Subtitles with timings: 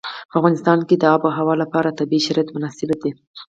[0.29, 3.11] په افغانستان کې د آب وهوا لپاره طبیعي شرایط مناسب دي.